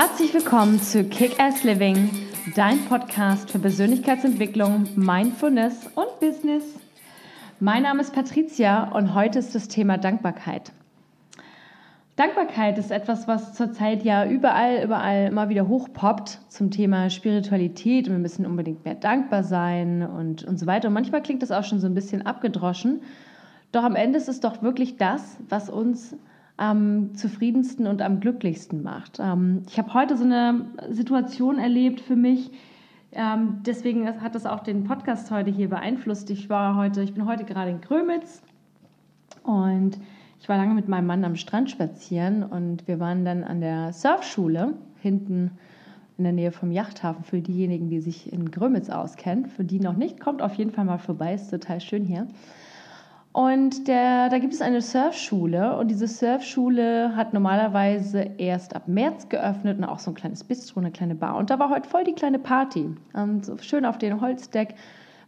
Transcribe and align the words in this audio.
Herzlich 0.00 0.32
willkommen 0.32 0.80
zu 0.80 1.02
Kick-Ass 1.02 1.64
Living, 1.64 2.08
dein 2.54 2.84
Podcast 2.84 3.50
für 3.50 3.58
Persönlichkeitsentwicklung, 3.58 4.86
Mindfulness 4.94 5.88
und 5.96 6.20
Business. 6.20 6.62
Mein 7.58 7.82
Name 7.82 8.02
ist 8.02 8.14
Patricia 8.14 8.92
und 8.92 9.16
heute 9.16 9.40
ist 9.40 9.56
das 9.56 9.66
Thema 9.66 9.98
Dankbarkeit. 9.98 10.70
Dankbarkeit 12.14 12.78
ist 12.78 12.92
etwas, 12.92 13.26
was 13.26 13.54
zurzeit 13.54 14.04
ja 14.04 14.24
überall, 14.24 14.84
überall 14.84 15.26
immer 15.26 15.48
wieder 15.48 15.66
hochpoppt 15.66 16.42
zum 16.48 16.70
Thema 16.70 17.10
Spiritualität 17.10 18.06
und 18.06 18.12
wir 18.12 18.20
müssen 18.20 18.46
unbedingt 18.46 18.84
mehr 18.84 18.94
dankbar 18.94 19.42
sein 19.42 20.08
und, 20.08 20.44
und 20.44 20.60
so 20.60 20.66
weiter. 20.66 20.86
Und 20.86 20.94
manchmal 20.94 21.24
klingt 21.24 21.42
das 21.42 21.50
auch 21.50 21.64
schon 21.64 21.80
so 21.80 21.88
ein 21.88 21.94
bisschen 21.96 22.24
abgedroschen. 22.24 23.02
Doch 23.72 23.82
am 23.82 23.96
Ende 23.96 24.18
ist 24.18 24.28
es 24.28 24.38
doch 24.38 24.62
wirklich 24.62 24.96
das, 24.96 25.38
was 25.48 25.68
uns 25.68 26.14
am 26.58 27.14
zufriedensten 27.14 27.86
und 27.86 28.02
am 28.02 28.20
glücklichsten 28.20 28.82
macht. 28.82 29.18
Ähm, 29.20 29.62
ich 29.68 29.78
habe 29.78 29.94
heute 29.94 30.16
so 30.16 30.24
eine 30.24 30.66
Situation 30.90 31.58
erlebt 31.58 32.00
für 32.00 32.16
mich. 32.16 32.50
Ähm, 33.12 33.60
deswegen 33.64 34.20
hat 34.20 34.34
das 34.34 34.44
auch 34.44 34.60
den 34.60 34.84
Podcast 34.84 35.30
heute 35.30 35.50
hier 35.50 35.70
beeinflusst. 35.70 36.28
Ich 36.30 36.50
war 36.50 36.76
heute, 36.76 37.02
ich 37.02 37.14
bin 37.14 37.24
heute 37.26 37.44
gerade 37.44 37.70
in 37.70 37.80
Grömitz 37.80 38.42
und 39.44 39.98
ich 40.40 40.48
war 40.48 40.56
lange 40.56 40.74
mit 40.74 40.88
meinem 40.88 41.06
Mann 41.06 41.24
am 41.24 41.36
Strand 41.36 41.70
spazieren 41.70 42.42
und 42.42 42.86
wir 42.86 43.00
waren 43.00 43.24
dann 43.24 43.44
an 43.44 43.60
der 43.60 43.92
Surfschule 43.92 44.74
hinten 45.00 45.52
in 46.18 46.24
der 46.24 46.32
Nähe 46.32 46.50
vom 46.50 46.72
Yachthafen. 46.72 47.22
Für 47.22 47.40
diejenigen, 47.40 47.88
die 47.88 48.00
sich 48.00 48.32
in 48.32 48.50
Grömitz 48.50 48.90
auskennen, 48.90 49.46
für 49.46 49.64
die 49.64 49.78
noch 49.78 49.96
nicht, 49.96 50.20
kommt 50.20 50.42
auf 50.42 50.54
jeden 50.54 50.72
Fall 50.72 50.84
mal 50.84 50.98
vorbei. 50.98 51.34
Ist 51.34 51.50
total 51.50 51.80
schön 51.80 52.04
hier. 52.04 52.26
Und 53.38 53.86
der, 53.86 54.30
da 54.30 54.38
gibt 54.40 54.52
es 54.52 54.60
eine 54.60 54.80
Surfschule 54.80 55.76
und 55.76 55.92
diese 55.92 56.08
Surfschule 56.08 57.14
hat 57.14 57.34
normalerweise 57.34 58.30
erst 58.36 58.74
ab 58.74 58.88
März 58.88 59.28
geöffnet 59.28 59.78
und 59.78 59.84
auch 59.84 60.00
so 60.00 60.10
ein 60.10 60.14
kleines 60.14 60.42
Bistro, 60.42 60.80
eine 60.80 60.90
kleine 60.90 61.14
Bar. 61.14 61.36
Und 61.36 61.48
da 61.48 61.60
war 61.60 61.70
heute 61.70 61.88
voll 61.88 62.02
die 62.02 62.14
kleine 62.14 62.40
Party. 62.40 62.90
Und 63.12 63.46
so 63.46 63.56
schön 63.58 63.84
auf 63.84 63.96
dem 63.96 64.20
Holzdeck 64.20 64.74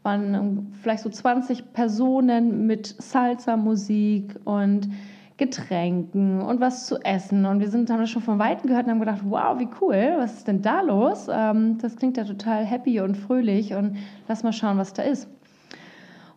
waren 0.03 0.73
vielleicht 0.83 1.05
so 1.05 1.09
20 1.09 1.73
Personen 1.73 2.67
mit 2.67 2.97
Salsa-Musik 3.01 4.41
und 4.45 4.89
Getränken 5.37 6.43
und 6.43 6.61
was 6.61 6.89
zu 6.89 7.01
essen. 7.05 7.47
Und 7.47 7.61
wir 7.61 7.69
sind, 7.69 7.91
haben 7.91 8.01
das 8.01 8.11
schon 8.11 8.23
von 8.23 8.41
Weitem 8.41 8.67
gehört 8.67 8.87
und 8.87 8.91
haben 8.91 8.99
gedacht, 8.99 9.23
wow, 9.23 9.57
wie 9.61 9.69
cool, 9.81 10.15
was 10.17 10.35
ist 10.35 10.49
denn 10.49 10.63
da 10.63 10.81
los? 10.81 11.29
Ähm, 11.33 11.79
das 11.81 11.95
klingt 11.95 12.17
ja 12.17 12.25
total 12.25 12.65
happy 12.65 13.01
und 13.03 13.17
fröhlich 13.17 13.73
und 13.75 13.99
lass 14.27 14.43
mal 14.43 14.53
schauen, 14.53 14.79
was 14.79 14.95
da 14.95 15.05
ist. 15.05 15.29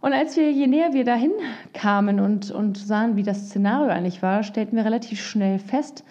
Und 0.03 0.11
als 0.11 0.35
wir, 0.35 0.51
je 0.51 0.67
näher 0.67 0.91
wir 0.91 1.05
dahin 1.05 1.31
kamen 1.73 2.19
und, 2.19 2.51
und 2.51 2.77
sahen, 2.77 3.15
wie 3.15 3.23
das 3.23 3.47
Szenario 3.47 3.87
eigentlich 3.87 4.21
war, 4.21 4.43
stellten 4.43 4.75
wir 4.75 4.83
relativ 4.83 5.21
schnell 5.21 5.59
fest, 5.59 6.03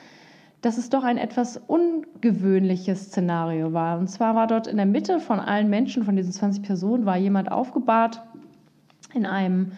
dass 0.62 0.78
es 0.78 0.88
doch 0.88 1.04
ein 1.04 1.18
etwas 1.18 1.58
ungewöhnliches 1.58 3.08
Szenario 3.08 3.74
war. 3.74 3.98
Und 3.98 4.08
zwar 4.08 4.34
war 4.34 4.46
dort 4.46 4.66
in 4.66 4.78
der 4.78 4.86
Mitte 4.86 5.20
von 5.20 5.38
allen 5.38 5.68
Menschen, 5.68 6.04
von 6.04 6.16
diesen 6.16 6.32
20 6.32 6.62
Personen, 6.62 7.04
war 7.04 7.18
jemand 7.18 7.52
aufgebahrt 7.52 8.22
in 9.12 9.26
einem 9.26 9.72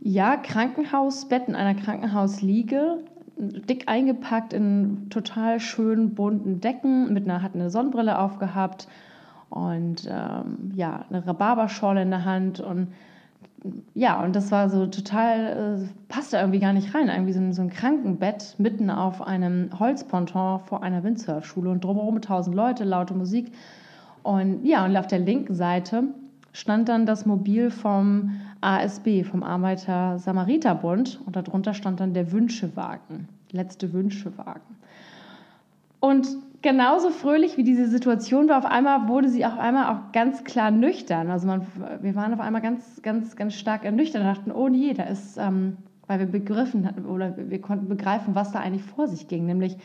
ja, 0.00 0.36
Krankenhausbett, 0.36 1.48
in 1.48 1.54
einer 1.54 1.80
Krankenhausliege, 1.80 2.98
dick 3.38 3.84
eingepackt 3.88 4.52
in 4.52 5.08
total 5.08 5.60
schönen 5.60 6.14
bunten 6.14 6.60
Decken, 6.60 7.14
mit 7.14 7.24
einer, 7.24 7.40
hat 7.42 7.54
eine 7.54 7.70
Sonnenbrille 7.70 8.18
aufgehabt 8.18 8.86
und 9.48 10.06
ähm, 10.10 10.72
ja, 10.74 11.06
eine 11.08 11.26
Rhabarberschorle 11.26 12.02
in 12.02 12.10
der 12.10 12.26
Hand 12.26 12.60
und 12.60 12.88
ja, 13.94 14.22
und 14.22 14.34
das 14.34 14.50
war 14.50 14.70
so 14.70 14.86
total, 14.86 15.78
äh, 15.82 15.88
passte 16.08 16.38
irgendwie 16.38 16.60
gar 16.60 16.72
nicht 16.72 16.94
rein. 16.94 17.08
Irgendwie 17.08 17.32
so 17.32 17.40
ein, 17.40 17.52
so 17.52 17.62
ein 17.62 17.70
Krankenbett 17.70 18.54
mitten 18.58 18.90
auf 18.90 19.22
einem 19.22 19.70
Holzponton 19.78 20.60
vor 20.60 20.82
einer 20.82 21.02
Windsurfschule 21.04 21.70
und 21.70 21.84
drumherum 21.84 22.20
tausend 22.22 22.56
Leute, 22.56 22.84
laute 22.84 23.14
Musik. 23.14 23.52
Und 24.22 24.64
ja, 24.64 24.84
und 24.84 24.96
auf 24.96 25.06
der 25.06 25.18
linken 25.18 25.54
Seite 25.54 26.04
stand 26.52 26.88
dann 26.88 27.06
das 27.06 27.26
Mobil 27.26 27.70
vom 27.70 28.40
ASB, 28.60 29.24
vom 29.24 29.42
Arbeiter-Samariter-Bund. 29.42 31.20
Und 31.26 31.36
darunter 31.36 31.74
stand 31.74 32.00
dann 32.00 32.14
der 32.14 32.32
Wünschewagen, 32.32 33.28
letzte 33.52 33.92
Wünschewagen. 33.92 34.76
Und 36.00 36.28
genauso 36.62 37.10
fröhlich 37.10 37.56
wie 37.56 37.62
diese 37.62 37.86
Situation 37.86 38.48
war, 38.48 38.58
auf 38.58 38.64
einmal 38.64 39.08
wurde 39.08 39.28
sie 39.28 39.44
auf 39.44 39.58
einmal 39.58 39.94
auch 39.94 40.12
ganz 40.12 40.44
klar 40.44 40.70
nüchtern. 40.70 41.30
Also 41.30 41.46
man, 41.46 41.66
wir 42.00 42.14
waren 42.14 42.32
auf 42.34 42.40
einmal 42.40 42.62
ganz, 42.62 43.00
ganz, 43.02 43.36
ganz 43.36 43.54
stark 43.54 43.84
ernüchtert 43.84 44.22
und 44.22 44.28
dachten, 44.28 44.52
oh 44.52 44.68
je, 44.68 44.94
da 44.94 45.04
ist, 45.04 45.36
ähm, 45.36 45.76
weil 46.06 46.18
wir 46.18 46.26
begriffen 46.26 46.86
hatten 46.86 47.06
oder 47.06 47.34
wir 47.36 47.60
konnten 47.60 47.88
begreifen, 47.88 48.34
was 48.34 48.52
da 48.52 48.60
eigentlich 48.60 48.82
vor 48.82 49.06
sich 49.06 49.28
ging, 49.28 49.46
nämlich, 49.46 49.76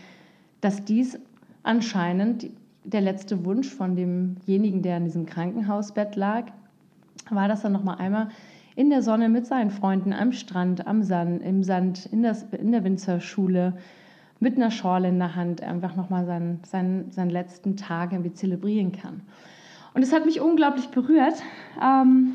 dass 0.61 0.83
dies 0.83 1.19
anscheinend 1.63 2.47
der 2.83 3.01
letzte 3.01 3.45
Wunsch 3.45 3.69
von 3.69 3.95
demjenigen, 3.95 4.81
der 4.81 4.97
in 4.97 5.05
diesem 5.05 5.25
Krankenhausbett 5.25 6.15
lag, 6.15 6.45
war, 7.29 7.47
dass 7.47 7.63
er 7.63 7.69
noch 7.71 7.83
mal 7.83 7.95
einmal 7.95 8.29
in 8.75 8.89
der 8.89 9.01
Sonne 9.01 9.29
mit 9.29 9.47
seinen 9.47 9.71
Freunden 9.71 10.13
am 10.13 10.31
Strand, 10.31 10.85
am 10.85 11.01
Sand, 11.03 11.41
im 11.41 11.63
Sand, 11.63 12.05
in, 12.07 12.21
das, 12.21 12.43
in 12.51 12.71
der 12.71 12.83
Winzerschule, 12.83 13.73
mit 14.39 14.55
einer 14.55 14.71
Schorle 14.71 15.09
in 15.09 15.19
der 15.19 15.35
Hand 15.35 15.61
einfach 15.61 15.95
nochmal 15.95 16.25
seinen, 16.25 16.59
seinen, 16.63 17.11
seinen 17.11 17.29
letzten 17.29 17.77
Tag 17.77 18.11
irgendwie 18.11 18.33
zelebrieren 18.33 18.91
kann. 18.91 19.21
Und 19.93 20.03
es 20.03 20.11
hat 20.11 20.25
mich 20.25 20.41
unglaublich 20.41 20.89
berührt, 20.89 21.41
ähm, 21.81 22.33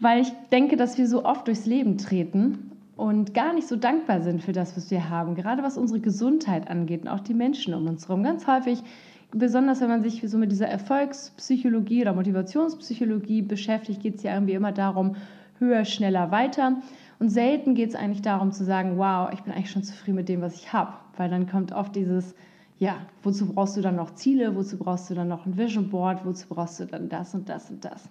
weil 0.00 0.22
ich 0.22 0.32
denke, 0.50 0.76
dass 0.76 0.98
wir 0.98 1.06
so 1.06 1.24
oft 1.24 1.46
durchs 1.46 1.66
Leben 1.66 1.96
treten 1.96 2.72
und 2.96 3.34
gar 3.34 3.52
nicht 3.54 3.68
so 3.68 3.76
dankbar 3.76 4.20
sind 4.20 4.42
für 4.42 4.52
das, 4.52 4.76
was 4.76 4.90
wir 4.90 5.08
haben, 5.08 5.34
gerade 5.34 5.62
was 5.62 5.78
unsere 5.78 6.00
Gesundheit 6.00 6.68
angeht 6.68 7.02
und 7.02 7.08
auch 7.08 7.20
die 7.20 7.34
Menschen 7.34 7.72
um 7.72 7.86
uns 7.86 8.08
herum. 8.08 8.24
Ganz 8.24 8.46
häufig, 8.46 8.82
besonders 9.30 9.80
wenn 9.80 9.88
man 9.88 10.02
sich 10.02 10.22
so 10.28 10.38
mit 10.38 10.50
dieser 10.50 10.68
Erfolgspsychologie 10.68 12.02
oder 12.02 12.14
Motivationspsychologie 12.14 13.42
beschäftigt, 13.42 14.02
geht 14.02 14.16
es 14.16 14.22
ja 14.22 14.34
irgendwie 14.34 14.54
immer 14.54 14.72
darum, 14.72 15.16
höher, 15.58 15.84
schneller, 15.84 16.30
weiter. 16.30 16.76
Und 17.20 17.28
selten 17.28 17.74
geht 17.74 17.90
es 17.90 17.94
eigentlich 17.94 18.22
darum 18.22 18.50
zu 18.50 18.64
sagen, 18.64 18.96
wow, 18.96 19.30
ich 19.32 19.42
bin 19.42 19.52
eigentlich 19.52 19.70
schon 19.70 19.84
zufrieden 19.84 20.16
mit 20.16 20.28
dem, 20.30 20.40
was 20.40 20.54
ich 20.54 20.72
habe. 20.72 20.94
Weil 21.18 21.28
dann 21.28 21.46
kommt 21.46 21.70
oft 21.70 21.94
dieses, 21.94 22.34
ja, 22.78 22.96
wozu 23.22 23.52
brauchst 23.52 23.76
du 23.76 23.82
dann 23.82 23.96
noch 23.96 24.14
Ziele, 24.14 24.56
wozu 24.56 24.78
brauchst 24.78 25.10
du 25.10 25.14
dann 25.14 25.28
noch 25.28 25.44
ein 25.44 25.58
Vision 25.58 25.90
Board, 25.90 26.24
wozu 26.24 26.48
brauchst 26.48 26.80
du 26.80 26.86
dann 26.86 27.10
das 27.10 27.34
und 27.34 27.48
das 27.50 27.70
und 27.70 27.84
das. 27.84 28.08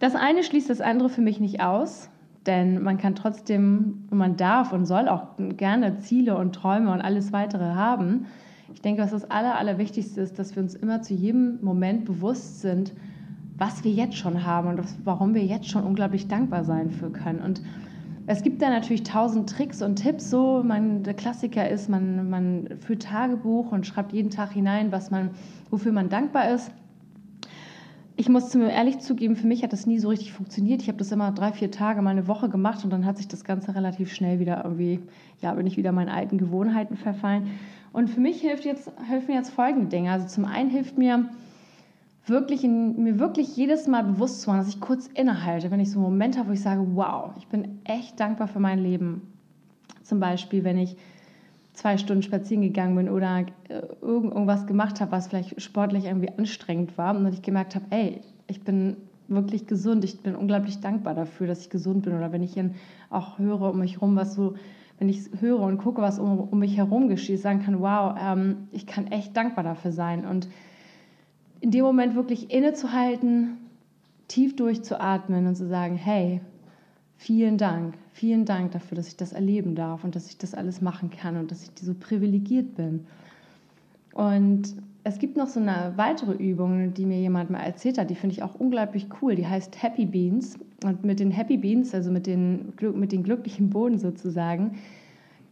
Das 0.00 0.16
eine 0.16 0.42
schließt 0.42 0.68
das 0.68 0.80
andere 0.80 1.08
für 1.08 1.20
mich 1.20 1.38
nicht 1.38 1.60
aus, 1.60 2.10
denn 2.46 2.82
man 2.82 2.98
kann 2.98 3.14
trotzdem, 3.14 4.08
man 4.10 4.36
darf 4.36 4.72
und 4.72 4.84
soll 4.86 5.08
auch 5.08 5.28
gerne 5.56 5.98
Ziele 5.98 6.36
und 6.36 6.54
Träume 6.54 6.92
und 6.92 7.00
alles 7.00 7.32
weitere 7.32 7.74
haben. 7.74 8.26
Ich 8.74 8.82
denke, 8.82 9.02
was 9.02 9.12
das 9.12 9.30
Aller, 9.30 9.56
Allerwichtigste 9.58 10.20
ist, 10.20 10.40
dass 10.40 10.56
wir 10.56 10.62
uns 10.62 10.74
immer 10.74 11.02
zu 11.02 11.14
jedem 11.14 11.62
Moment 11.62 12.04
bewusst 12.04 12.62
sind, 12.62 12.92
was 13.58 13.84
wir 13.84 13.90
jetzt 13.90 14.16
schon 14.16 14.44
haben 14.44 14.68
und 14.68 14.80
warum 15.04 15.34
wir 15.34 15.44
jetzt 15.44 15.68
schon 15.68 15.82
unglaublich 15.82 16.28
dankbar 16.28 16.64
sein 16.64 16.90
für 16.90 17.10
können. 17.10 17.40
Und 17.40 17.60
es 18.26 18.42
gibt 18.42 18.62
da 18.62 18.70
natürlich 18.70 19.02
tausend 19.02 19.50
Tricks 19.50 19.82
und 19.82 19.96
Tipps. 19.96 20.30
So, 20.30 20.62
man, 20.62 21.02
der 21.02 21.14
Klassiker 21.14 21.68
ist, 21.68 21.88
man, 21.88 22.30
man 22.30 22.68
führt 22.78 23.02
Tagebuch 23.02 23.72
und 23.72 23.86
schreibt 23.86 24.12
jeden 24.12 24.30
Tag 24.30 24.52
hinein, 24.52 24.92
was 24.92 25.10
man, 25.10 25.30
wofür 25.70 25.92
man 25.92 26.08
dankbar 26.08 26.50
ist. 26.50 26.70
Ich 28.16 28.28
muss 28.28 28.52
mir 28.54 28.70
ehrlich 28.70 28.98
zugeben, 28.98 29.36
für 29.36 29.46
mich 29.46 29.62
hat 29.62 29.72
das 29.72 29.86
nie 29.86 29.98
so 29.98 30.08
richtig 30.08 30.32
funktioniert. 30.32 30.82
Ich 30.82 30.88
habe 30.88 30.98
das 30.98 31.10
immer 31.12 31.30
drei, 31.32 31.52
vier 31.52 31.70
Tage, 31.70 32.02
mal 32.02 32.10
eine 32.10 32.26
Woche 32.28 32.48
gemacht 32.48 32.84
und 32.84 32.90
dann 32.90 33.06
hat 33.06 33.16
sich 33.16 33.28
das 33.28 33.44
Ganze 33.44 33.74
relativ 33.74 34.12
schnell 34.12 34.40
wieder 34.40 34.62
irgendwie, 34.64 35.00
ja, 35.40 35.54
bin 35.54 35.66
ich 35.66 35.76
wieder 35.76 35.92
meinen 35.92 36.08
alten 36.08 36.36
Gewohnheiten 36.36 36.96
verfallen. 36.96 37.48
Und 37.92 38.10
für 38.10 38.20
mich 38.20 38.40
hilft 38.40 38.64
jetzt, 38.64 38.90
helfen 39.08 39.34
jetzt 39.34 39.50
folgende 39.50 39.86
Dinge. 39.88 40.10
Also 40.10 40.26
zum 40.26 40.44
einen 40.44 40.68
hilft 40.68 40.98
mir, 40.98 41.30
wirklich 42.28 42.64
in, 42.64 43.02
mir 43.02 43.18
wirklich 43.18 43.56
jedes 43.56 43.86
Mal 43.86 44.04
bewusst 44.04 44.42
zu 44.42 44.50
machen, 44.50 44.60
dass 44.60 44.68
ich 44.68 44.80
kurz 44.80 45.08
innehalte, 45.08 45.70
wenn 45.70 45.80
ich 45.80 45.90
so 45.90 45.98
einen 45.98 46.04
Moment 46.04 46.38
habe, 46.38 46.48
wo 46.48 46.52
ich 46.52 46.62
sage, 46.62 46.84
wow, 46.94 47.32
ich 47.38 47.46
bin 47.48 47.80
echt 47.84 48.18
dankbar 48.20 48.48
für 48.48 48.60
mein 48.60 48.78
Leben. 48.78 49.22
Zum 50.02 50.20
Beispiel, 50.20 50.64
wenn 50.64 50.78
ich 50.78 50.96
zwei 51.72 51.96
Stunden 51.96 52.22
spazieren 52.22 52.62
gegangen 52.62 52.96
bin 52.96 53.08
oder 53.08 53.46
äh, 53.68 53.82
irgendwas 54.02 54.66
gemacht 54.66 55.00
habe, 55.00 55.12
was 55.12 55.28
vielleicht 55.28 55.60
sportlich 55.60 56.06
irgendwie 56.06 56.30
anstrengend 56.36 56.98
war 56.98 57.16
und 57.16 57.32
ich 57.32 57.42
gemerkt 57.42 57.74
habe, 57.74 57.84
ey, 57.90 58.20
ich 58.48 58.62
bin 58.62 58.96
wirklich 59.28 59.66
gesund, 59.66 60.04
ich 60.04 60.20
bin 60.20 60.34
unglaublich 60.34 60.80
dankbar 60.80 61.14
dafür, 61.14 61.46
dass 61.46 61.60
ich 61.60 61.70
gesund 61.70 62.02
bin 62.02 62.14
oder 62.14 62.32
wenn 62.32 62.42
ich 62.42 62.54
dann 62.54 62.74
auch 63.10 63.38
höre 63.38 63.70
um 63.70 63.78
mich 63.78 63.94
herum, 63.94 64.16
was 64.16 64.34
so, 64.34 64.54
wenn 64.98 65.08
ich 65.08 65.30
höre 65.38 65.60
und 65.60 65.78
gucke, 65.78 66.02
was 66.02 66.18
um, 66.18 66.40
um 66.40 66.58
mich 66.58 66.76
herum 66.76 67.08
geschieht, 67.08 67.40
sagen 67.40 67.62
kann, 67.62 67.80
wow, 67.80 68.16
ähm, 68.20 68.68
ich 68.72 68.86
kann 68.86 69.06
echt 69.08 69.36
dankbar 69.36 69.62
dafür 69.64 69.92
sein 69.92 70.26
und 70.26 70.48
in 71.60 71.70
dem 71.70 71.84
Moment 71.84 72.14
wirklich 72.14 72.52
innezuhalten, 72.52 73.58
tief 74.28 74.56
durchzuatmen 74.56 75.46
und 75.46 75.56
zu 75.56 75.66
sagen, 75.66 75.96
hey, 75.96 76.40
vielen 77.16 77.58
Dank, 77.58 77.94
vielen 78.12 78.44
Dank 78.44 78.72
dafür, 78.72 78.96
dass 78.96 79.08
ich 79.08 79.16
das 79.16 79.32
erleben 79.32 79.74
darf 79.74 80.04
und 80.04 80.14
dass 80.14 80.28
ich 80.28 80.38
das 80.38 80.54
alles 80.54 80.80
machen 80.80 81.10
kann 81.10 81.36
und 81.36 81.50
dass 81.50 81.64
ich 81.64 81.70
so 81.80 81.94
privilegiert 81.94 82.76
bin. 82.76 83.06
Und 84.12 84.74
es 85.04 85.18
gibt 85.18 85.36
noch 85.36 85.46
so 85.46 85.60
eine 85.60 85.94
weitere 85.96 86.32
Übung, 86.32 86.92
die 86.92 87.06
mir 87.06 87.18
jemand 87.18 87.50
mal 87.50 87.60
erzählt 87.60 87.98
hat, 87.98 88.10
die 88.10 88.14
finde 88.14 88.34
ich 88.34 88.42
auch 88.42 88.54
unglaublich 88.56 89.06
cool. 89.22 89.34
Die 89.34 89.46
heißt 89.46 89.82
Happy 89.82 90.04
Beans. 90.04 90.58
Und 90.84 91.04
mit 91.04 91.18
den 91.18 91.30
Happy 91.30 91.56
Beans, 91.56 91.94
also 91.94 92.10
mit 92.10 92.26
den, 92.26 92.72
mit 92.94 93.12
den 93.12 93.22
glücklichen 93.22 93.70
Boden 93.70 93.98
sozusagen, 93.98 94.78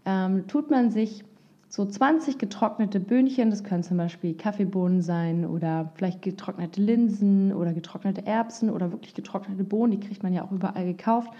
ähm, 0.04 0.46
tut 0.46 0.70
man 0.70 0.90
sich 0.90 1.24
so 1.68 1.84
20 1.84 2.38
getrocknete 2.38 3.00
Böhnchen, 3.00 3.50
das 3.50 3.64
können 3.64 3.82
zum 3.82 3.96
Beispiel 3.96 4.34
Kaffeebohnen 4.34 5.02
sein 5.02 5.44
oder 5.44 5.90
vielleicht 5.94 6.22
getrocknete 6.22 6.80
Linsen 6.80 7.52
oder 7.52 7.72
getrocknete 7.72 8.26
Erbsen 8.26 8.70
oder 8.70 8.92
wirklich 8.92 9.14
getrocknete 9.14 9.64
Bohnen, 9.64 9.92
die 9.92 10.00
kriegt 10.00 10.22
man 10.22 10.32
ja 10.32 10.44
auch 10.44 10.52
überall 10.52 10.84
gekauft. 10.84 11.30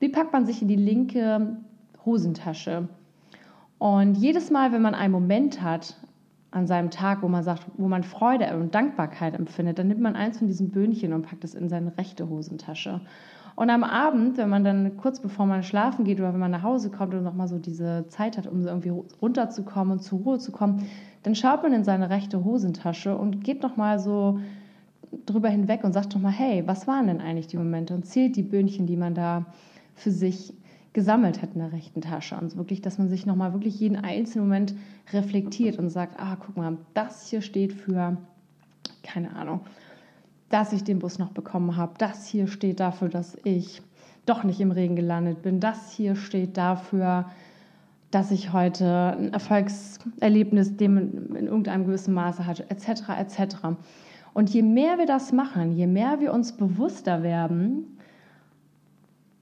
Die 0.00 0.08
packt 0.08 0.32
man 0.32 0.46
sich 0.46 0.62
in 0.62 0.68
die 0.68 0.76
linke 0.76 1.58
Hosentasche. 2.04 2.88
Und 3.78 4.16
jedes 4.16 4.50
Mal, 4.50 4.72
wenn 4.72 4.82
man 4.82 4.94
einen 4.94 5.12
Moment 5.12 5.62
hat 5.62 5.96
an 6.50 6.66
seinem 6.66 6.90
Tag, 6.90 7.22
wo 7.22 7.28
man 7.28 7.44
sagt, 7.44 7.66
wo 7.76 7.86
man 7.86 8.02
Freude 8.02 8.56
und 8.56 8.74
Dankbarkeit 8.74 9.34
empfindet, 9.34 9.78
dann 9.78 9.88
nimmt 9.88 10.00
man 10.00 10.16
eins 10.16 10.38
von 10.38 10.48
diesen 10.48 10.70
Böhnchen 10.70 11.12
und 11.12 11.22
packt 11.22 11.44
es 11.44 11.54
in 11.54 11.68
seine 11.68 11.96
rechte 11.96 12.28
Hosentasche. 12.28 13.00
Und 13.56 13.70
am 13.70 13.84
Abend, 13.84 14.36
wenn 14.38 14.48
man 14.48 14.64
dann 14.64 14.96
kurz 14.96 15.20
bevor 15.20 15.46
man 15.46 15.62
schlafen 15.62 16.04
geht 16.04 16.18
oder 16.18 16.32
wenn 16.32 16.40
man 16.40 16.50
nach 16.50 16.62
Hause 16.62 16.90
kommt 16.90 17.14
und 17.14 17.22
nochmal 17.22 17.48
so 17.48 17.58
diese 17.58 18.06
Zeit 18.08 18.38
hat, 18.38 18.46
um 18.46 18.62
so 18.62 18.68
irgendwie 18.68 18.92
runterzukommen 19.20 19.92
und 19.92 20.02
zur 20.02 20.20
Ruhe 20.20 20.38
zu 20.38 20.52
kommen, 20.52 20.86
dann 21.22 21.34
schaut 21.34 21.62
man 21.62 21.72
in 21.72 21.84
seine 21.84 22.10
rechte 22.10 22.44
Hosentasche 22.44 23.16
und 23.16 23.44
geht 23.44 23.62
nochmal 23.62 23.98
so 23.98 24.40
drüber 25.26 25.48
hinweg 25.48 25.84
und 25.84 25.92
sagt 25.92 26.14
nochmal, 26.14 26.32
hey, 26.32 26.62
was 26.66 26.86
waren 26.86 27.06
denn 27.06 27.20
eigentlich 27.20 27.48
die 27.48 27.56
Momente? 27.56 27.94
Und 27.94 28.06
zählt 28.06 28.36
die 28.36 28.42
Böhnchen, 28.42 28.86
die 28.86 28.96
man 28.96 29.14
da 29.14 29.44
für 29.94 30.10
sich 30.10 30.54
gesammelt 30.92 31.42
hat 31.42 31.50
in 31.54 31.60
der 31.60 31.72
rechten 31.72 32.00
Tasche. 32.00 32.36
Und 32.36 32.56
wirklich, 32.56 32.80
dass 32.80 32.98
man 32.98 33.08
sich 33.08 33.26
nochmal 33.26 33.52
wirklich 33.52 33.78
jeden 33.78 33.96
einzelnen 33.96 34.46
Moment 34.46 34.74
reflektiert 35.12 35.78
und 35.78 35.88
sagt, 35.88 36.18
ah, 36.18 36.36
guck 36.38 36.56
mal, 36.56 36.78
das 36.94 37.28
hier 37.28 37.42
steht 37.42 37.72
für, 37.72 38.16
keine 39.02 39.34
Ahnung, 39.36 39.60
dass 40.50 40.72
ich 40.72 40.84
den 40.84 40.98
Bus 40.98 41.18
noch 41.18 41.30
bekommen 41.30 41.76
habe. 41.76 41.94
Das 41.96 42.26
hier 42.26 42.46
steht 42.46 42.80
dafür, 42.80 43.08
dass 43.08 43.38
ich 43.44 43.80
doch 44.26 44.44
nicht 44.44 44.60
im 44.60 44.70
Regen 44.70 44.96
gelandet 44.96 45.42
bin. 45.42 45.60
Das 45.60 45.92
hier 45.92 46.16
steht 46.16 46.56
dafür, 46.56 47.26
dass 48.10 48.30
ich 48.30 48.52
heute 48.52 49.16
ein 49.18 49.32
Erfolgserlebnis 49.32 50.76
dem 50.76 51.34
in 51.36 51.46
irgendeinem 51.46 51.86
gewissen 51.86 52.12
Maße 52.12 52.44
hatte, 52.44 52.68
etc., 52.68 53.08
etc. 53.18 53.56
Und 54.34 54.50
je 54.50 54.62
mehr 54.62 54.98
wir 54.98 55.06
das 55.06 55.32
machen, 55.32 55.72
je 55.72 55.86
mehr 55.86 56.20
wir 56.20 56.34
uns 56.34 56.52
bewusster 56.52 57.22
werden, 57.22 57.98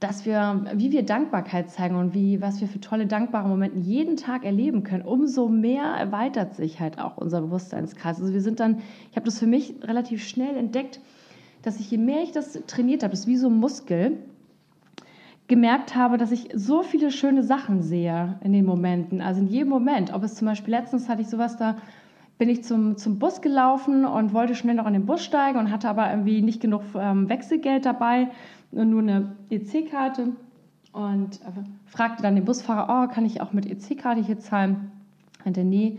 dass 0.00 0.24
wir, 0.24 0.64
wie 0.74 0.92
wir 0.92 1.02
Dankbarkeit 1.04 1.70
zeigen 1.70 1.96
und 1.96 2.14
wie, 2.14 2.40
was 2.40 2.60
wir 2.60 2.68
für 2.68 2.80
tolle, 2.80 3.06
dankbare 3.06 3.48
Momente 3.48 3.78
jeden 3.78 4.16
Tag 4.16 4.44
erleben 4.44 4.84
können, 4.84 5.02
umso 5.02 5.48
mehr 5.48 5.84
erweitert 5.84 6.54
sich 6.54 6.78
halt 6.78 7.00
auch 7.00 7.16
unser 7.16 7.40
Bewusstseinskreis. 7.40 8.20
Also 8.20 8.32
wir 8.32 8.40
sind 8.40 8.60
dann, 8.60 8.78
ich 9.10 9.16
habe 9.16 9.26
das 9.26 9.40
für 9.40 9.48
mich 9.48 9.74
relativ 9.82 10.24
schnell 10.24 10.56
entdeckt, 10.56 11.00
dass 11.62 11.80
ich, 11.80 11.90
je 11.90 11.98
mehr 11.98 12.22
ich 12.22 12.30
das 12.30 12.52
trainiert 12.68 13.02
habe, 13.02 13.10
das 13.10 13.20
ist 13.20 13.26
wie 13.26 13.36
so 13.36 13.48
ein 13.48 13.56
Muskel, 13.56 14.18
gemerkt 15.48 15.96
habe, 15.96 16.18
dass 16.18 16.30
ich 16.30 16.50
so 16.54 16.82
viele 16.82 17.10
schöne 17.10 17.42
Sachen 17.42 17.82
sehe 17.82 18.38
in 18.44 18.52
den 18.52 18.66
Momenten. 18.66 19.20
Also 19.20 19.40
in 19.40 19.48
jedem 19.48 19.70
Moment. 19.70 20.12
Ob 20.12 20.22
es 20.22 20.34
zum 20.34 20.46
Beispiel 20.46 20.74
letztens 20.74 21.08
hatte 21.08 21.22
ich 21.22 21.28
sowas 21.28 21.56
da, 21.56 21.76
bin 22.36 22.50
ich 22.50 22.62
zum, 22.62 22.96
zum 22.98 23.18
Bus 23.18 23.40
gelaufen 23.40 24.04
und 24.04 24.32
wollte 24.32 24.54
schnell 24.54 24.76
noch 24.76 24.86
in 24.86 24.92
den 24.92 25.06
Bus 25.06 25.24
steigen 25.24 25.58
und 25.58 25.72
hatte 25.72 25.88
aber 25.88 26.10
irgendwie 26.10 26.42
nicht 26.42 26.60
genug 26.60 26.82
ähm, 26.94 27.28
Wechselgeld 27.28 27.84
dabei 27.86 28.28
nur 28.70 29.02
eine 29.02 29.36
EC-Karte 29.50 30.32
und 30.92 31.40
fragte 31.86 32.22
dann 32.22 32.34
den 32.34 32.44
Busfahrer, 32.44 33.04
oh, 33.04 33.12
kann 33.12 33.24
ich 33.24 33.40
auch 33.40 33.52
mit 33.52 33.66
EC-Karte 33.66 34.22
hier 34.22 34.38
zahlen? 34.38 34.90
Und 35.44 35.56
der, 35.56 35.64
nee, 35.64 35.98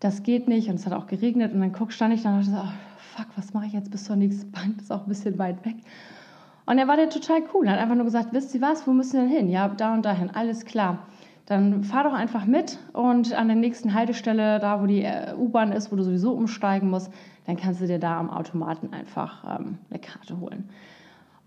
das 0.00 0.22
geht 0.22 0.48
nicht 0.48 0.68
und 0.68 0.76
es 0.76 0.86
hat 0.86 0.92
auch 0.92 1.06
geregnet 1.06 1.52
und 1.52 1.60
dann 1.60 1.72
guck, 1.72 1.92
stand 1.92 2.14
ich 2.14 2.22
da 2.22 2.36
und 2.36 2.46
dachte, 2.46 2.68
oh, 2.68 2.98
fuck, 3.16 3.26
was 3.36 3.52
mache 3.52 3.66
ich 3.66 3.72
jetzt 3.72 3.90
bis 3.90 4.04
zur 4.04 4.16
nächsten 4.16 4.50
Bank? 4.52 4.76
Das 4.76 4.84
ist 4.84 4.92
auch 4.92 5.02
ein 5.02 5.08
bisschen 5.08 5.38
weit 5.38 5.64
weg. 5.64 5.76
Und 6.66 6.78
er 6.78 6.86
war 6.86 6.96
der 6.96 7.08
total 7.08 7.42
cool, 7.54 7.66
er 7.66 7.72
hat 7.72 7.80
einfach 7.80 7.94
nur 7.94 8.04
gesagt, 8.04 8.28
wisst 8.32 8.54
ihr 8.54 8.60
was, 8.60 8.86
wo 8.86 8.92
müssen 8.92 9.14
wir 9.14 9.22
denn 9.22 9.30
hin? 9.30 9.48
Ja, 9.48 9.68
da 9.68 9.94
und 9.94 10.04
dahin, 10.04 10.30
alles 10.30 10.64
klar. 10.64 10.98
Dann 11.46 11.82
fahr 11.82 12.04
doch 12.04 12.12
einfach 12.12 12.44
mit 12.44 12.78
und 12.92 13.32
an 13.32 13.48
der 13.48 13.56
nächsten 13.56 13.94
Haltestelle, 13.94 14.58
da 14.58 14.82
wo 14.82 14.86
die 14.86 15.02
äh, 15.02 15.34
U-Bahn 15.34 15.72
ist, 15.72 15.90
wo 15.90 15.96
du 15.96 16.02
sowieso 16.02 16.32
umsteigen 16.32 16.90
musst, 16.90 17.10
dann 17.46 17.56
kannst 17.56 17.80
du 17.80 17.86
dir 17.86 17.98
da 17.98 18.18
am 18.18 18.28
Automaten 18.28 18.92
einfach 18.92 19.58
ähm, 19.58 19.78
eine 19.88 19.98
Karte 19.98 20.38
holen. 20.40 20.68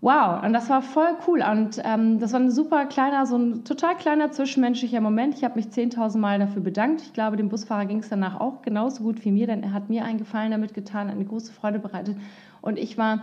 Wow, 0.02 0.42
und 0.42 0.52
das 0.52 0.68
war 0.68 0.82
voll 0.82 1.16
cool. 1.28 1.44
Und 1.48 1.80
ähm, 1.84 2.18
das 2.18 2.32
war 2.32 2.40
ein 2.40 2.50
super 2.50 2.86
kleiner, 2.86 3.24
so 3.24 3.36
ein 3.36 3.64
total 3.64 3.94
kleiner 3.94 4.32
zwischenmenschlicher 4.32 5.00
Moment. 5.00 5.36
Ich 5.36 5.44
habe 5.44 5.54
mich 5.54 5.66
10.000 5.66 6.18
Mal 6.18 6.40
dafür 6.40 6.60
bedankt. 6.60 7.02
Ich 7.02 7.12
glaube, 7.12 7.36
dem 7.36 7.48
Busfahrer 7.48 7.86
ging 7.86 8.00
es 8.00 8.08
danach 8.08 8.40
auch 8.40 8.62
genauso 8.62 9.04
gut 9.04 9.24
wie 9.24 9.30
mir, 9.30 9.46
denn 9.46 9.62
er 9.62 9.72
hat 9.72 9.90
mir 9.90 10.04
einen 10.04 10.18
Gefallen 10.18 10.50
damit 10.50 10.74
getan, 10.74 11.08
eine 11.08 11.24
große 11.24 11.52
Freude 11.52 11.78
bereitet. 11.78 12.16
Und 12.62 12.80
ich 12.80 12.98
war 12.98 13.22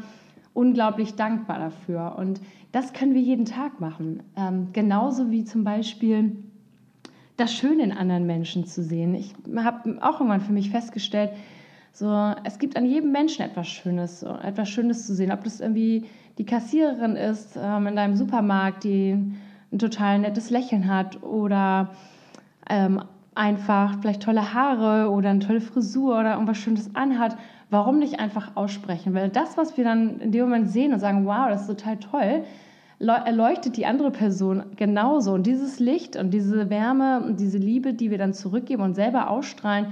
unglaublich 0.54 1.16
dankbar 1.16 1.60
dafür. 1.60 2.16
Und 2.18 2.40
das 2.72 2.94
können 2.94 3.14
wir 3.14 3.22
jeden 3.22 3.44
Tag 3.44 3.81
machen. 3.81 4.24
Ähm, 4.38 4.70
genauso 4.72 5.31
wie 5.31 5.44
zum 5.44 5.66
Beispiel 5.66 6.38
das 7.36 7.54
Schöne 7.54 7.84
in 7.84 7.92
anderen 7.92 8.26
Menschen 8.26 8.66
zu 8.66 8.84
sehen. 8.84 9.16
Ich 9.16 9.36
habe 9.54 9.98
auch 10.02 10.22
irgendwann 10.22 10.40
für 10.40 10.54
mich 10.54 10.70
festgestellt, 10.70 11.31
so, 11.94 12.33
es 12.44 12.59
gibt 12.59 12.77
an 12.77 12.86
jedem 12.86 13.12
Menschen 13.12 13.44
etwas 13.44 13.68
Schönes, 13.68 14.24
etwas 14.24 14.69
Schönes 14.69 15.06
zu 15.06 15.13
sehen. 15.13 15.31
Ob 15.31 15.44
das 15.44 15.59
irgendwie 15.59 16.06
die 16.38 16.45
Kassiererin 16.45 17.15
ist 17.15 17.57
ähm, 17.62 17.88
in 17.88 17.95
deinem 17.95 18.15
Supermarkt, 18.15 18.83
die 18.83 19.18
ein 19.71 19.80
total 19.80 20.19
nettes 20.19 20.50
Lächeln 20.50 20.88
hat 20.88 21.21
oder 21.24 21.89
ähm, 22.69 23.03
einfach 23.36 24.00
vielleicht 24.01 24.24
tolle 24.24 24.53
Haare 24.53 25.09
oder 25.12 25.30
eine 25.30 25.39
tolle 25.39 25.62
Frisur 25.62 26.19
oder 26.19 26.33
irgendwas 26.33 26.57
Schönes 26.57 26.95
anhat. 26.95 27.38
Warum 27.69 28.00
nicht 28.00 28.19
einfach 28.19 28.56
aussprechen? 28.56 29.13
Weil 29.13 29.30
das, 29.30 29.57
was 29.57 29.77
wir 29.77 29.83
dann 29.83 30.19
in 30.19 30.31
dem 30.31 30.45
Moment 30.45 30.69
sehen 30.69 30.94
und 30.94 31.00
sagen, 31.00 31.25
wow, 31.25 31.47
das 31.50 31.62
ist 31.62 31.68
total 31.68 31.97
toll, 31.97 32.44
erleuchtet 33.00 33.77
die 33.77 33.85
andere 33.85 34.12
Person 34.12 34.63
genauso. 34.75 35.33
Und 35.33 35.45
dieses 35.45 35.80
Licht 35.80 36.15
und 36.15 36.31
diese 36.31 36.69
Wärme 36.69 37.21
und 37.21 37.39
diese 37.39 37.57
Liebe, 37.57 37.94
die 37.94 38.12
wir 38.12 38.18
dann 38.18 38.33
zurückgeben 38.33 38.83
und 38.83 38.95
selber 38.95 39.30
ausstrahlen, 39.30 39.88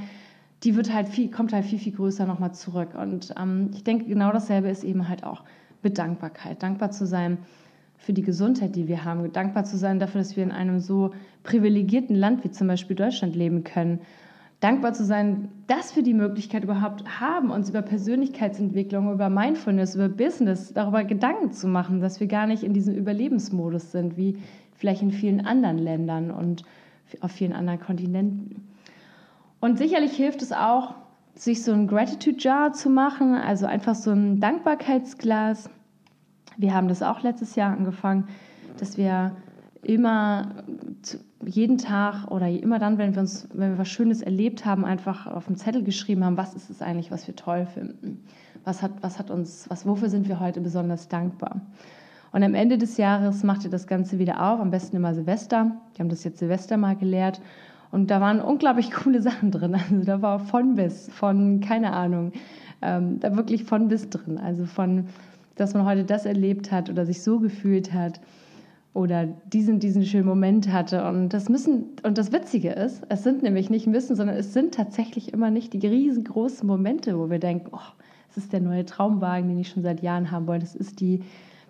die 0.64 0.76
wird 0.76 0.94
halt 0.94 1.08
viel, 1.08 1.30
kommt 1.30 1.54
halt 1.54 1.66
viel, 1.66 1.80
viel 1.80 1.94
größer 1.94 2.26
nochmal 2.26 2.54
zurück. 2.54 2.90
Und 3.00 3.34
ähm, 3.40 3.70
ich 3.74 3.84
denke, 3.84 4.06
genau 4.06 4.32
dasselbe 4.32 4.70
ist 4.70 4.84
eben 4.84 5.08
halt 5.08 5.24
auch 5.24 5.44
mit 5.84 5.98
Dankbarkeit. 5.98 6.64
Dankbar 6.64 6.92
zu 6.92 7.06
sein 7.06 7.38
für 7.98 8.14
die 8.14 8.24
Gesundheit, 8.24 8.76
die 8.76 8.88
wir 8.88 9.04
haben. 9.06 9.32
Dankbar 9.32 9.66
zu 9.66 9.78
sein 9.78 10.00
dafür, 10.00 10.22
dass 10.22 10.36
wir 10.36 10.44
in 10.44 10.52
einem 10.52 10.80
so 10.80 11.12
privilegierten 11.44 12.16
Land 12.16 12.44
wie 12.44 12.52
zum 12.52 12.68
Beispiel 12.68 12.96
Deutschland 12.96 13.36
leben 13.36 13.64
können. 13.64 14.00
Dankbar 14.60 14.94
zu 14.94 15.06
sein, 15.06 15.50
dass 15.68 15.96
wir 15.96 16.02
die 16.02 16.16
Möglichkeit 16.16 16.64
überhaupt 16.64 17.20
haben, 17.20 17.52
uns 17.52 17.70
über 17.70 17.84
Persönlichkeitsentwicklung, 17.84 19.12
über 19.14 19.30
Mindfulness, 19.30 19.94
über 19.94 20.10
Business 20.10 20.74
darüber 20.74 21.04
Gedanken 21.04 21.52
zu 21.52 21.68
machen, 21.68 22.00
dass 22.00 22.20
wir 22.20 22.26
gar 22.26 22.48
nicht 22.48 22.64
in 22.64 22.74
diesem 22.74 22.96
Überlebensmodus 22.96 23.92
sind, 23.92 24.18
wie 24.18 24.40
vielleicht 24.74 25.04
in 25.04 25.12
vielen 25.12 25.46
anderen 25.46 25.78
Ländern 25.78 26.32
und 26.32 26.64
auf 27.22 27.32
vielen 27.32 27.54
anderen 27.54 27.80
Kontinenten. 27.80 28.68
Und 29.60 29.78
sicherlich 29.78 30.16
hilft 30.16 30.42
es 30.42 30.52
auch, 30.52 30.96
sich 31.36 31.64
so 31.64 31.72
ein 31.72 31.88
Gratitude 31.88 32.38
Jar 32.40 32.74
zu 32.74 32.90
machen, 32.90 33.36
also 33.36 33.66
einfach 33.66 33.96
so 33.96 34.12
ein 34.12 34.40
Dankbarkeitsglas. 34.40 35.70
Wir 36.58 36.74
haben 36.74 36.88
das 36.88 37.04
auch 37.04 37.22
letztes 37.22 37.56
Jahr 37.56 37.72
angefangen, 37.72 38.28
dass 38.80 38.98
wir 38.98 39.36
immer 39.84 40.64
jeden 41.46 41.78
Tag 41.78 42.30
oder 42.30 42.50
immer 42.50 42.80
dann, 42.80 42.98
wenn 42.98 43.14
wir 43.14 43.22
uns, 43.22 43.48
wenn 43.54 43.72
wir 43.72 43.78
was 43.78 43.88
Schönes 43.88 44.22
erlebt 44.22 44.66
haben, 44.66 44.86
einfach 44.86 45.28
auf 45.28 45.46
dem 45.46 45.56
Zettel 45.56 45.84
geschrieben 45.84 46.26
haben, 46.26 46.38
was 46.38 46.56
ist 46.56 46.70
es 46.70 46.82
eigentlich, 46.82 47.12
was 47.12 47.28
wir 47.28 47.36
toll 47.36 47.66
finden? 47.66 48.24
Was 48.64 48.82
hat, 48.82 48.92
was 49.02 49.20
hat 49.20 49.32
uns, 49.32 49.70
was, 49.70 49.86
wofür 49.86 50.10
sind 50.10 50.28
wir 50.28 50.40
heute 50.40 50.62
besonders 50.62 51.08
dankbar? 51.08 51.62
Und 52.32 52.44
am 52.44 52.54
Ende 52.54 52.78
des 52.78 52.98
Jahres 52.98 53.44
macht 53.44 53.64
ihr 53.64 53.70
das 53.70 53.88
Ganze 53.88 54.20
wieder 54.20 54.44
auf, 54.44 54.60
am 54.60 54.72
besten 54.72 54.98
immer 54.98 55.14
Silvester. 55.14 55.72
Wir 55.94 56.00
haben 56.00 56.10
das 56.10 56.24
jetzt 56.24 56.40
Silvester 56.40 56.76
mal 56.76 56.96
gelehrt. 56.96 57.40
Und 57.92 58.12
da 58.12 58.22
waren 58.22 58.42
unglaublich 58.42 58.92
coole 59.04 59.22
Sachen 59.22 59.52
drin. 59.52 59.76
Also 59.76 60.04
da 60.04 60.22
war 60.22 60.40
von 60.40 60.76
bis, 60.76 61.10
von 61.10 61.60
keine 61.60 61.94
Ahnung, 61.94 62.32
ähm, 62.82 63.20
da 63.20 63.36
wirklich 63.36 63.64
von 63.64 63.88
bis 63.88 64.10
drin. 64.10 64.38
Also 64.38 64.66
von, 64.66 65.06
dass 65.56 65.74
man 65.74 65.86
heute 65.86 66.04
das 66.04 66.26
erlebt 66.26 66.72
hat 66.72 66.90
oder 66.90 67.06
sich 67.06 67.22
so 67.22 67.40
gefühlt 67.40 67.94
hat 67.94 68.20
oder 68.94 69.28
diesen, 69.54 69.80
diesen 69.80 70.06
schönen 70.06 70.26
Moment 70.26 70.72
hatte. 70.72 71.08
Und 71.08 71.30
das 71.30 71.50
müssen, 71.50 71.86
und 72.04 72.18
das 72.18 72.32
Witzige 72.32 72.72
ist, 72.72 73.04
es 73.10 73.24
sind 73.24 73.44
nämlich 73.44 73.70
nicht 73.70 73.88
müssen, 73.88 74.16
sondern 74.16 74.36
es 74.36 74.54
sind 74.54 74.74
tatsächlich 74.74 75.34
immer 75.34 75.52
nicht 75.52 75.74
die 75.74 75.86
riesengroßen 75.86 76.66
Momente, 76.66 77.18
wo 77.18 77.30
wir 77.30 77.40
denken, 77.40 77.70
oh, 77.72 77.94
es 78.30 78.38
ist 78.38 78.54
der 78.54 78.62
neue 78.62 78.86
Traumwagen, 78.86 79.50
den 79.50 79.60
ich 79.60 79.70
schon 79.70 79.84
seit 79.84 80.02
Jahren 80.02 80.32
haben 80.32 80.48
wollte. 80.48 80.66
Es 80.66 80.76
ist 80.76 81.00
die 81.00 81.22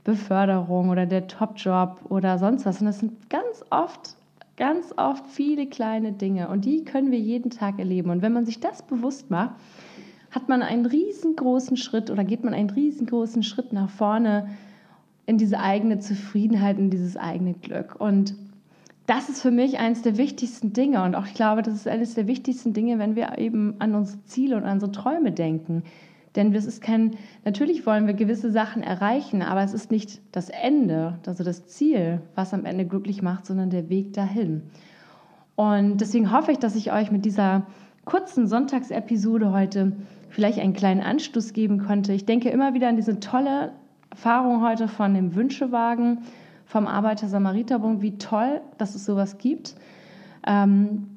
Beförderung 0.03 0.89
oder 0.89 1.05
der 1.05 1.27
Topjob 1.27 1.99
oder 2.09 2.37
sonst 2.37 2.65
was. 2.65 2.79
Und 2.79 2.87
das 2.87 2.99
sind 2.99 3.29
ganz 3.29 3.63
oft 3.69 4.16
Ganz 4.57 4.91
oft 4.97 5.27
viele 5.27 5.67
kleine 5.67 6.13
Dinge 6.13 6.49
und 6.49 6.65
die 6.65 6.83
können 6.83 7.11
wir 7.11 7.19
jeden 7.19 7.51
Tag 7.51 7.77
erleben. 7.77 8.09
Und 8.09 8.23
wenn 8.23 8.33
man 8.33 8.45
sich 8.45 8.59
das 8.59 8.81
bewusst 8.81 9.29
macht, 9.29 9.55
hat 10.31 10.49
man 10.49 10.63
einen 10.63 10.85
riesengroßen 10.85 11.77
Schritt 11.77 12.09
oder 12.09 12.23
geht 12.23 12.43
man 12.43 12.53
einen 12.53 12.71
riesengroßen 12.71 13.43
Schritt 13.43 13.71
nach 13.71 13.89
vorne 13.89 14.49
in 15.27 15.37
diese 15.37 15.59
eigene 15.59 15.99
Zufriedenheit, 15.99 16.79
in 16.79 16.89
dieses 16.89 17.17
eigene 17.17 17.53
Glück. 17.53 18.01
Und 18.01 18.35
das 19.05 19.29
ist 19.29 19.41
für 19.41 19.51
mich 19.51 19.79
eines 19.79 20.01
der 20.01 20.17
wichtigsten 20.17 20.73
Dinge 20.73 21.03
und 21.03 21.15
auch 21.15 21.25
ich 21.25 21.33
glaube, 21.33 21.61
das 21.61 21.75
ist 21.75 21.87
eines 21.87 22.15
der 22.15 22.27
wichtigsten 22.27 22.73
Dinge, 22.73 22.99
wenn 22.99 23.15
wir 23.15 23.37
eben 23.37 23.75
an 23.79 23.95
unsere 23.95 24.23
Ziele 24.25 24.57
und 24.57 24.63
an 24.63 24.73
unsere 24.73 24.91
Träume 24.91 25.31
denken. 25.31 25.83
Denn 26.37 26.53
es 26.53 26.67
ist 26.67 26.81
kein, 26.81 27.17
natürlich 27.45 27.87
wollen 27.87 28.05
wir 28.05 28.13
gewisse 28.13 28.51
Sachen 28.51 28.83
erreichen, 28.83 29.41
aber 29.41 29.63
es 29.63 29.73
ist 29.73 29.89
nicht 29.89 30.21
das 30.31 30.49
Ende, 30.49 31.17
also 31.25 31.43
das 31.43 31.65
Ziel, 31.65 32.21
was 32.35 32.53
am 32.53 32.63
Ende 32.63 32.85
glücklich 32.85 33.23
macht, 33.23 33.47
sondern 33.47 33.71
der 33.71 33.89
Weg 33.89 34.13
dahin. 34.13 34.61
Und 35.55 35.97
deswegen 35.97 36.31
hoffe 36.31 36.51
ich, 36.51 36.59
dass 36.59 36.75
ich 36.75 36.93
euch 36.93 37.11
mit 37.11 37.25
dieser 37.25 37.65
kurzen 38.05 38.45
Sonntagsepisode 38.45 39.51
heute 39.51 39.93
vielleicht 40.29 40.59
einen 40.59 40.73
kleinen 40.73 41.01
Anstoß 41.01 41.53
geben 41.53 41.79
konnte. 41.79 42.13
Ich 42.13 42.25
denke 42.25 42.49
immer 42.49 42.75
wieder 42.75 42.87
an 42.87 42.95
diese 42.95 43.19
tolle 43.19 43.71
Erfahrung 44.11 44.61
heute 44.61 44.87
von 44.87 45.15
dem 45.15 45.33
Wünschewagen 45.33 46.19
vom 46.65 46.85
Arbeiter-Samariter-Bund, 46.85 48.03
wie 48.03 48.19
toll, 48.19 48.61
dass 48.77 48.93
es 48.93 49.05
sowas 49.05 49.39
gibt. 49.39 49.73
Ähm, 50.45 51.07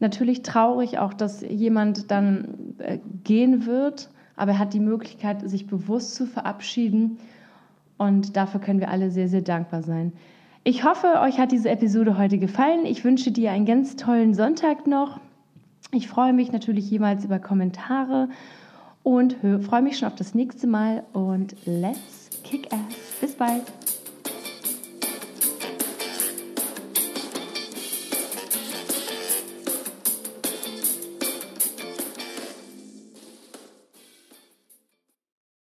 natürlich 0.00 0.40
traurig 0.40 0.98
auch, 0.98 1.12
dass 1.12 1.42
jemand 1.42 2.10
dann 2.10 2.74
äh, 2.78 2.98
gehen 3.22 3.66
wird, 3.66 4.08
aber 4.36 4.52
er 4.52 4.58
hat 4.58 4.74
die 4.74 4.80
Möglichkeit, 4.80 5.48
sich 5.48 5.66
bewusst 5.66 6.14
zu 6.14 6.26
verabschieden. 6.26 7.18
Und 7.98 8.36
dafür 8.36 8.60
können 8.60 8.80
wir 8.80 8.90
alle 8.90 9.10
sehr, 9.10 9.28
sehr 9.28 9.42
dankbar 9.42 9.82
sein. 9.82 10.12
Ich 10.64 10.84
hoffe, 10.84 11.20
euch 11.20 11.38
hat 11.38 11.52
diese 11.52 11.70
Episode 11.70 12.16
heute 12.18 12.38
gefallen. 12.38 12.86
Ich 12.86 13.04
wünsche 13.04 13.32
dir 13.32 13.50
einen 13.50 13.66
ganz 13.66 13.96
tollen 13.96 14.34
Sonntag 14.34 14.86
noch. 14.86 15.20
Ich 15.90 16.08
freue 16.08 16.32
mich 16.32 16.52
natürlich 16.52 16.90
jemals 16.90 17.24
über 17.24 17.38
Kommentare 17.38 18.28
und 19.02 19.36
freue 19.60 19.82
mich 19.82 19.98
schon 19.98 20.08
auf 20.08 20.14
das 20.14 20.34
nächste 20.34 20.66
Mal. 20.66 21.04
Und 21.12 21.54
let's 21.66 22.30
kick 22.44 22.72
ass. 22.72 23.20
Bis 23.20 23.34
bald. 23.34 23.81